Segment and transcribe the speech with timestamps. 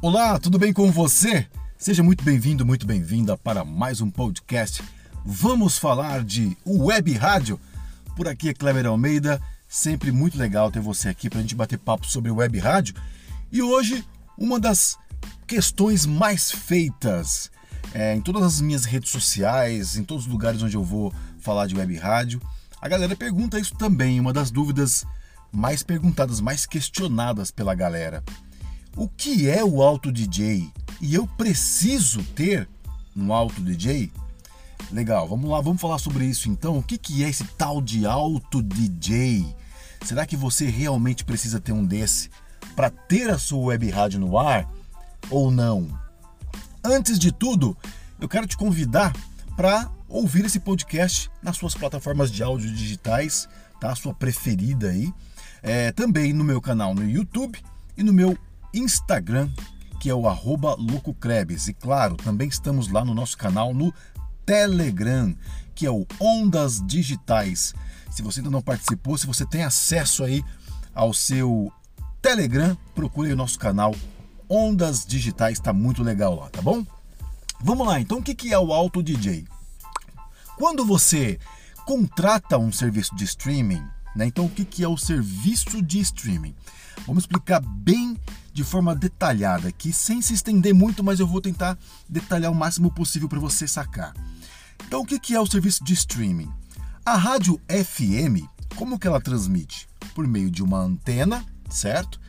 [0.00, 1.44] Olá, tudo bem com você?
[1.76, 4.80] Seja muito bem-vindo, muito bem-vinda para mais um podcast.
[5.24, 7.58] Vamos falar de web rádio.
[8.14, 11.80] Por aqui é Cleber Almeida, sempre muito legal ter você aqui para a gente bater
[11.80, 12.94] papo sobre web rádio.
[13.50, 14.04] E hoje,
[14.38, 14.96] uma das
[15.48, 17.50] questões mais feitas
[17.92, 21.66] é, em todas as minhas redes sociais, em todos os lugares onde eu vou falar
[21.66, 22.40] de web rádio,
[22.80, 25.04] a galera pergunta isso também, uma das dúvidas
[25.50, 28.22] mais perguntadas, mais questionadas pela galera.
[28.98, 30.68] O que é o auto DJ?
[31.00, 32.68] E eu preciso ter
[33.16, 34.10] um auto DJ?
[34.90, 36.76] Legal, vamos lá, vamos falar sobre isso então.
[36.76, 39.46] O que, que é esse tal de auto DJ?
[40.04, 42.28] Será que você realmente precisa ter um desse
[42.74, 44.68] para ter a sua web rádio no ar
[45.30, 45.96] ou não?
[46.82, 47.76] Antes de tudo,
[48.20, 49.14] eu quero te convidar
[49.56, 53.48] para ouvir esse podcast nas suas plataformas de áudio digitais,
[53.80, 53.92] tá?
[53.92, 55.14] A sua preferida aí.
[55.62, 57.60] É, também no meu canal no YouTube
[57.96, 58.36] e no meu
[58.72, 59.50] Instagram,
[60.00, 61.68] que é o arroba LocoCrebes.
[61.68, 63.92] E claro, também estamos lá no nosso canal no
[64.44, 65.34] Telegram,
[65.74, 67.74] que é o Ondas Digitais.
[68.10, 70.44] Se você ainda não participou, se você tem acesso aí
[70.94, 71.72] ao seu
[72.20, 73.94] Telegram, procure o nosso canal
[74.48, 76.84] Ondas Digitais, está muito legal lá, tá bom?
[77.60, 79.46] Vamos lá, então o que é o Auto DJ?
[80.56, 81.38] Quando você
[81.84, 83.82] contrata um serviço de streaming,
[84.14, 84.26] né?
[84.26, 86.54] Então o que é o serviço de streaming?
[87.08, 88.18] Vamos explicar bem
[88.52, 92.90] de forma detalhada aqui, sem se estender muito, mas eu vou tentar detalhar o máximo
[92.90, 94.12] possível para você sacar.
[94.86, 96.52] Então, o que é o serviço de streaming?
[97.06, 98.44] A rádio FM,
[98.76, 99.88] como que ela transmite?
[100.14, 102.20] Por meio de uma antena, certo?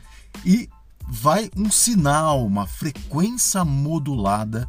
[0.46, 0.66] E
[1.06, 4.66] vai um sinal, uma frequência modulada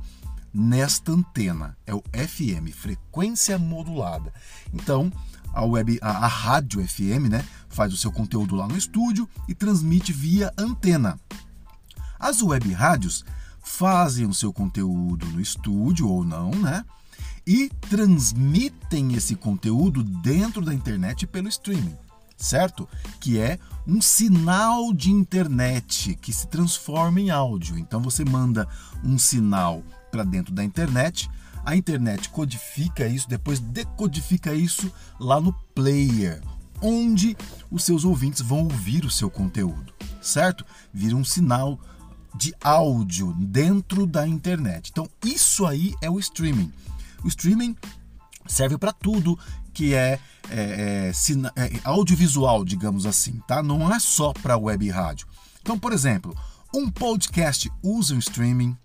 [0.53, 1.77] nesta antena.
[1.85, 4.33] É o FM, frequência modulada.
[4.73, 5.09] Então,
[5.53, 9.55] a web, a, a rádio FM, né, faz o seu conteúdo lá no estúdio e
[9.55, 11.19] transmite via antena.
[12.19, 13.25] As web rádios
[13.63, 16.85] fazem o seu conteúdo no estúdio ou não, né?
[17.45, 21.97] E transmitem esse conteúdo dentro da internet pelo streaming,
[22.37, 22.87] certo?
[23.19, 23.57] Que é
[23.87, 27.77] um sinal de internet que se transforma em áudio.
[27.79, 28.67] Então você manda
[29.03, 31.29] um sinal para dentro da internet,
[31.65, 36.41] a internet codifica isso, depois decodifica isso lá no player,
[36.81, 37.37] onde
[37.69, 40.65] os seus ouvintes vão ouvir o seu conteúdo, certo?
[40.93, 41.79] Vira um sinal
[42.35, 44.89] de áudio dentro da internet.
[44.91, 46.71] Então, isso aí é o streaming.
[47.23, 47.75] O streaming
[48.47, 49.37] serve para tudo
[49.73, 51.11] que é, é, é,
[51.55, 53.61] é, audiovisual, digamos assim, tá?
[53.61, 55.27] Não é só para web e rádio.
[55.61, 56.35] Então, por exemplo,
[56.73, 58.75] um podcast usa o streaming,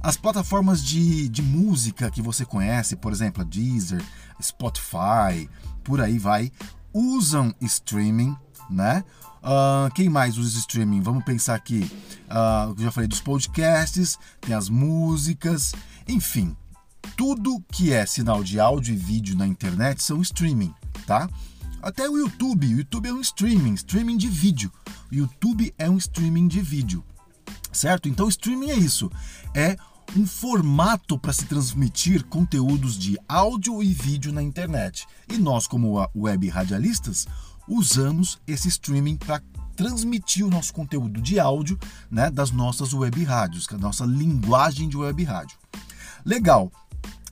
[0.00, 4.02] as plataformas de, de música que você conhece, por exemplo, a Deezer,
[4.40, 5.48] Spotify,
[5.84, 6.50] por aí vai,
[6.92, 8.36] usam streaming,
[8.70, 9.04] né?
[9.42, 11.00] Uh, quem mais usa streaming?
[11.00, 11.90] Vamos pensar aqui.
[12.28, 15.74] Uh, já falei dos podcasts, tem as músicas,
[16.06, 16.56] enfim,
[17.16, 20.72] tudo que é sinal de áudio e vídeo na internet são streaming,
[21.06, 21.28] tá?
[21.82, 24.72] Até o YouTube, o YouTube é um streaming, streaming de vídeo.
[25.10, 27.04] O YouTube é um streaming de vídeo,
[27.72, 28.08] certo?
[28.08, 29.10] Então, streaming é isso,
[29.52, 29.76] é
[30.16, 35.06] um formato para se transmitir conteúdos de áudio e vídeo na internet.
[35.28, 37.26] E nós, como web radialistas,
[37.66, 39.42] usamos esse streaming para
[39.74, 41.78] transmitir o nosso conteúdo de áudio
[42.10, 45.56] né, das nossas web rádios, que é a nossa linguagem de web rádio.
[46.24, 46.70] Legal.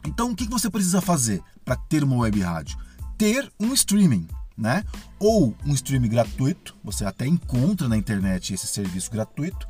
[0.07, 2.79] Então, o que você precisa fazer para ter uma web rádio?
[3.19, 4.27] Ter um streaming,
[4.57, 4.83] né?
[5.19, 9.69] Ou um streaming gratuito, você até encontra na internet esse serviço gratuito,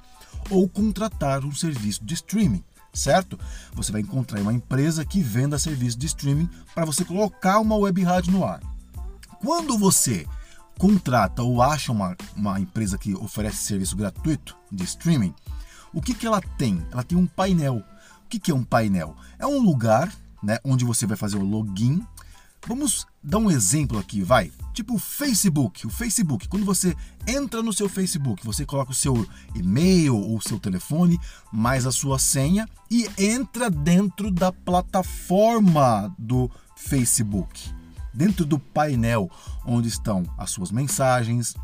[0.48, 2.62] ou contratar um serviço de streaming
[2.92, 3.38] certo?
[3.72, 8.02] Você vai encontrar uma empresa que venda serviço de streaming para você colocar uma web
[8.02, 8.60] rádio no ar.
[9.40, 10.26] Quando você
[10.78, 15.34] contrata ou acha uma, uma empresa que oferece serviço gratuito de streaming,
[15.92, 16.86] o que, que ela tem?
[16.90, 17.82] Ela tem um painel.
[18.24, 19.16] O que, que é um painel?
[19.38, 22.06] É um lugar né, onde você vai fazer o login.
[22.66, 24.50] Vamos dar um exemplo aqui, vai.
[24.72, 25.86] Tipo o Facebook.
[25.86, 26.96] O Facebook, quando você
[27.26, 31.18] entra no seu Facebook, você coloca o seu e-mail ou o seu telefone,
[31.52, 37.70] mais a sua senha e entra dentro da plataforma do Facebook.
[38.12, 39.30] Dentro do painel
[39.64, 41.54] onde estão as suas mensagens,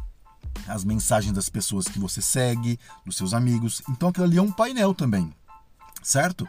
[0.68, 3.82] as mensagens das pessoas que você segue, dos seus amigos.
[3.88, 5.32] Então aquilo ali é um painel também,
[6.02, 6.46] certo?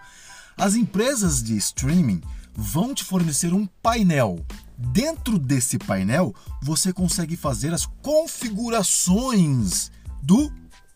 [0.57, 2.21] As empresas de streaming
[2.53, 4.43] vão te fornecer um painel
[4.77, 9.91] Dentro desse painel, você consegue fazer as configurações
[10.21, 10.51] do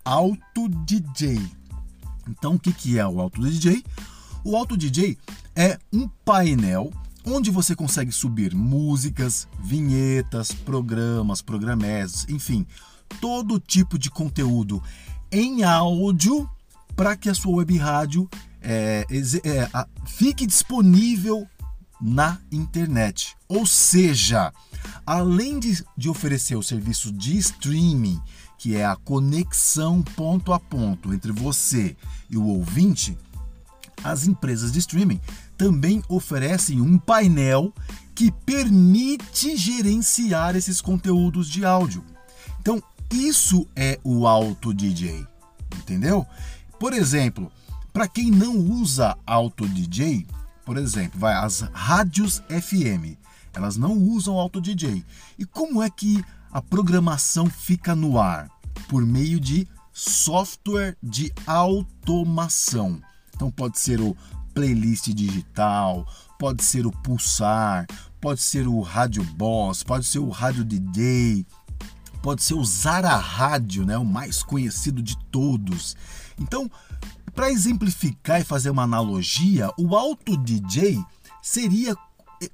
[0.05, 1.41] Auto DJ.
[2.29, 3.83] Então, o que é o Auto DJ?
[4.43, 5.17] O Auto DJ
[5.55, 6.91] é um painel
[7.25, 12.65] onde você consegue subir músicas, vinhetas, programas, programas, enfim,
[13.19, 14.81] todo tipo de conteúdo
[15.31, 16.49] em áudio
[16.95, 18.29] para que a sua web rádio
[18.61, 19.05] é,
[19.43, 19.69] é,
[20.05, 21.47] fique disponível
[22.01, 23.35] na internet.
[23.47, 24.51] Ou seja,
[25.05, 28.19] além de, de oferecer o serviço de streaming,
[28.57, 31.95] que é a conexão ponto a ponto entre você
[32.29, 33.17] e o ouvinte,
[34.03, 35.19] as empresas de streaming
[35.57, 37.73] também oferecem um painel
[38.15, 42.03] que permite gerenciar esses conteúdos de áudio.
[42.59, 42.81] Então,
[43.11, 45.25] isso é o Auto DJ,
[45.77, 46.25] entendeu?
[46.79, 47.51] Por exemplo,
[47.91, 50.25] para quem não usa Auto DJ,
[50.71, 53.17] por exemplo, vai as rádios FM,
[53.53, 55.03] elas não usam Auto DJ.
[55.37, 58.49] E como é que a programação fica no ar?
[58.87, 63.01] Por meio de software de automação.
[63.35, 64.15] Então pode ser o
[64.53, 66.07] playlist digital,
[66.39, 67.85] pode ser o pulsar,
[68.21, 71.45] pode ser o rádio boss, pode ser o rádio DJ,
[72.21, 75.97] pode ser o Zara Rádio, né, o mais conhecido de todos.
[76.39, 76.71] Então,
[77.33, 81.03] para exemplificar e fazer uma analogia, o Auto DJ
[81.41, 81.95] seria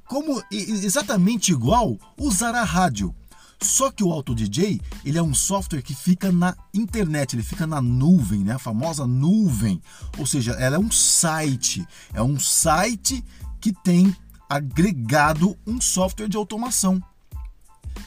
[0.05, 3.13] como exatamente igual usar a rádio.
[3.61, 7.65] Só que o Auto DJ, ele é um software que fica na internet, ele fica
[7.65, 8.53] na nuvem, né?
[8.53, 9.81] A famosa nuvem.
[10.17, 13.23] Ou seja, ela é um site, é um site
[13.59, 14.15] que tem
[14.47, 17.01] agregado um software de automação.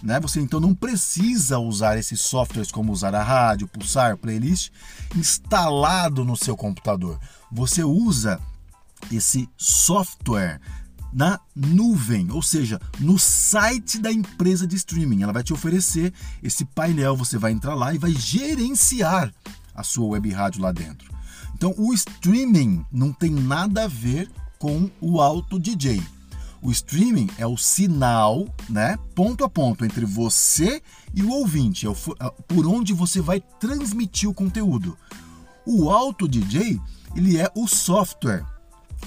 [0.03, 0.19] Né?
[0.21, 4.71] Você então não precisa usar esses softwares como usar a rádio, pulsar, playlist
[5.17, 7.19] instalado no seu computador.
[7.51, 8.41] Você usa
[9.11, 10.61] esse software
[11.13, 15.23] na nuvem, ou seja, no site da empresa de streaming.
[15.23, 16.13] Ela vai te oferecer
[16.43, 19.33] esse painel, você vai entrar lá e vai gerenciar
[19.75, 21.13] a sua web rádio lá dentro.
[21.55, 26.01] Então, o streaming não tem nada a ver com o auto DJ.
[26.63, 30.83] O streaming é o sinal, né, ponto a ponto entre você
[31.15, 34.97] e o ouvinte, é, é por onde você vai transmitir o conteúdo.
[35.67, 36.81] O Auto DJ,
[37.17, 38.45] ele é o software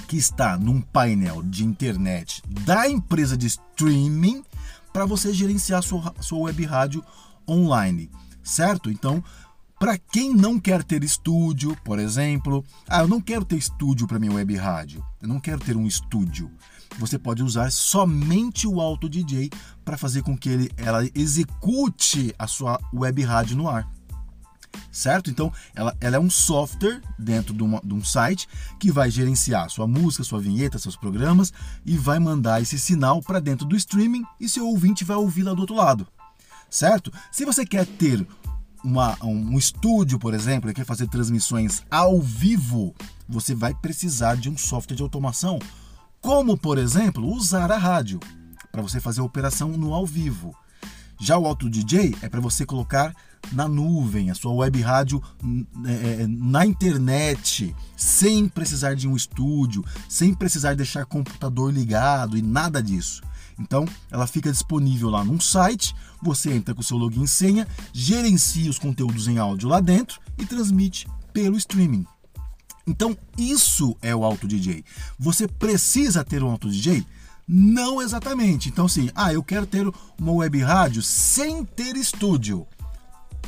[0.08, 4.44] que está num painel de internet da empresa de streaming
[4.92, 7.04] para você gerenciar sua, sua web rádio
[7.48, 8.10] online,
[8.44, 8.90] certo?
[8.90, 9.24] Então,
[9.84, 14.18] para quem não quer ter estúdio, por exemplo, ah, eu não quero ter estúdio para
[14.18, 16.50] minha web rádio, eu não quero ter um estúdio.
[16.98, 19.50] Você pode usar somente o Auto DJ
[19.84, 23.86] para fazer com que ele, ela execute a sua web rádio no ar.
[24.90, 25.30] Certo?
[25.30, 28.48] Então, ela, ela é um software dentro de, uma, de um site
[28.80, 31.52] que vai gerenciar sua música, sua vinheta, seus programas
[31.86, 35.54] e vai mandar esse sinal para dentro do streaming e seu ouvinte vai ouvir lá
[35.54, 36.08] do outro lado.
[36.70, 37.12] Certo?
[37.34, 38.26] Se você quer ter
[38.84, 42.94] uma, um estúdio, por exemplo, e quer fazer transmissões ao vivo,
[43.28, 45.60] você vai precisar de um software de automação,
[46.22, 48.20] como, por exemplo, usar a rádio
[48.72, 50.56] para você fazer a operação no ao vivo.
[51.20, 53.16] Já o Auto DJ é para você colocar
[53.52, 55.22] na nuvem, a sua web rádio
[55.86, 62.82] é, na internet, sem precisar de um estúdio, sem precisar deixar computador ligado e nada
[62.82, 63.22] disso.
[63.60, 68.70] Então, ela fica disponível lá num site, você entra com seu login e senha, gerencia
[68.70, 72.06] os conteúdos em áudio lá dentro e transmite pelo streaming.
[72.86, 74.84] Então, isso é o Auto DJ.
[75.18, 77.06] Você precisa ter um Auto DJ?
[77.48, 78.70] Não exatamente.
[78.70, 79.86] Então, sim, ah, eu quero ter
[80.20, 82.68] uma web rádio sem ter estúdio.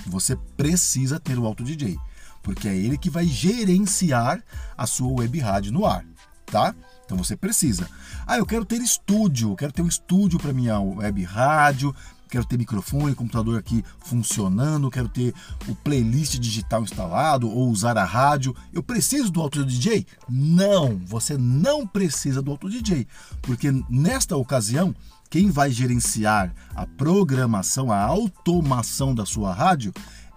[0.07, 1.97] Você precisa ter o Auto DJ,
[2.43, 4.43] porque é ele que vai gerenciar
[4.77, 6.05] a sua web rádio no ar,
[6.45, 6.75] tá?
[7.05, 7.87] Então você precisa.
[8.25, 11.95] Ah, eu quero ter estúdio, quero ter um estúdio para minha web rádio,
[12.29, 15.33] quero ter microfone, computador aqui funcionando, quero ter
[15.67, 18.55] o playlist digital instalado ou usar a rádio.
[18.73, 20.05] Eu preciso do Auto DJ?
[20.27, 23.07] Não, você não precisa do Auto DJ,
[23.41, 24.93] porque nesta ocasião
[25.29, 29.93] quem vai gerenciar a programação, a automação da sua rádio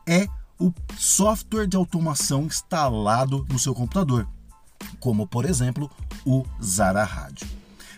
[0.06, 0.26] é
[0.58, 4.26] o software de automação instalado no seu computador
[5.00, 5.90] como por exemplo
[6.28, 7.48] o Zara Rádio.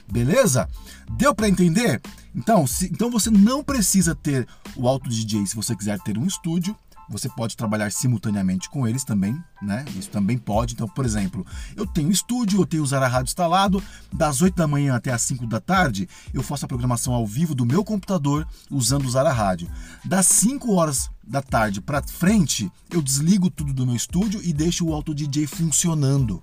[0.08, 0.68] Beleza?
[1.10, 2.00] Deu para entender?
[2.32, 4.46] Então, se, então você não precisa ter
[4.76, 6.76] o Auto DJ se você quiser ter um estúdio.
[7.08, 9.84] Você pode trabalhar simultaneamente com eles também, né?
[9.98, 10.74] Isso também pode.
[10.74, 11.44] Então, por exemplo,
[11.74, 13.82] eu tenho estúdio, eu tenho o Zara Rádio instalado,
[14.12, 17.52] das 8 da manhã até as 5 da tarde, eu faço a programação ao vivo
[17.52, 19.68] do meu computador usando o Zara Rádio.
[20.04, 24.86] Das 5 horas da tarde para frente, eu desligo tudo do meu estúdio e deixo
[24.86, 26.40] o Auto DJ funcionando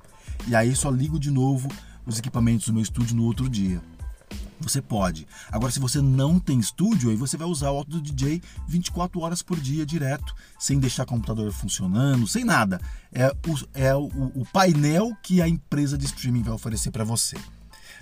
[0.48, 1.68] e aí só ligo de novo
[2.06, 3.82] os equipamentos do meu estúdio no outro dia.
[4.60, 5.28] Você pode.
[5.52, 9.42] Agora, se você não tem estúdio, aí você vai usar o Auto DJ 24 horas
[9.42, 12.82] por dia direto, sem deixar o computador funcionando, sem nada.
[13.12, 17.38] É o, é o, o painel que a empresa de streaming vai oferecer para você.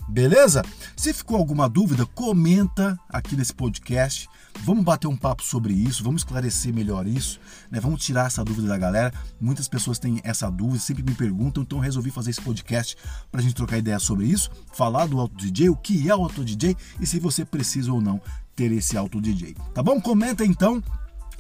[0.08, 0.62] Beleza?
[0.96, 4.30] Se ficou alguma dúvida, comenta aqui nesse podcast.
[4.64, 7.80] Vamos bater um papo sobre isso, vamos esclarecer melhor isso, né?
[7.80, 9.14] Vamos tirar essa dúvida da galera.
[9.40, 12.96] Muitas pessoas têm essa dúvida, sempre me perguntam, então resolvi fazer esse podcast
[13.32, 16.22] para a gente trocar ideia sobre isso, falar do Auto DJ, o que é o
[16.22, 18.22] Auto DJ e se você precisa ou não
[18.56, 19.56] ter esse Auto DJ.
[19.74, 20.00] Tá bom?
[20.00, 20.82] Comenta então.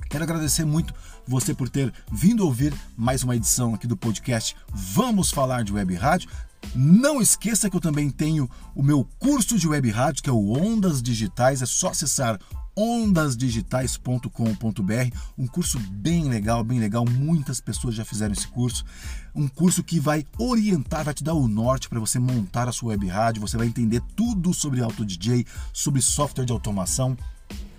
[0.10, 0.94] Quero agradecer muito
[1.28, 5.96] você por ter vindo ouvir mais uma edição aqui do podcast Vamos Falar de Web
[5.96, 6.30] Rádio.
[6.74, 10.54] Não esqueça que eu também tenho o meu curso de web rádio, que é o
[10.54, 11.62] Ondas Digitais.
[11.62, 12.40] É só acessar
[12.76, 17.06] ondasdigitais.com.br, um curso bem legal, bem legal.
[17.06, 18.84] Muitas pessoas já fizeram esse curso.
[19.34, 22.90] Um curso que vai orientar, vai te dar o norte para você montar a sua
[22.90, 23.42] web rádio.
[23.42, 27.18] Você vai entender tudo sobre auto DJ, sobre software de automação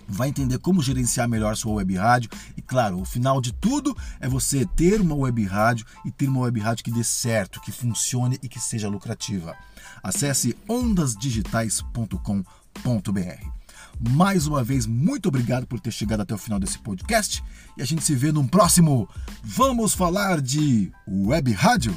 [0.09, 4.29] vai entender como gerenciar melhor sua web rádio e claro, o final de tudo é
[4.29, 8.39] você ter uma web rádio e ter uma web rádio que dê certo, que funcione
[8.43, 9.57] e que seja lucrativa.
[10.03, 13.57] Acesse ondasdigitais.com.br.
[13.99, 17.43] Mais uma vez, muito obrigado por ter chegado até o final desse podcast
[17.77, 19.09] e a gente se vê num próximo
[19.43, 21.97] Vamos falar de web rádio.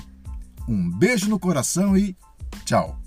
[0.68, 2.16] Um beijo no coração e
[2.64, 2.99] tchau.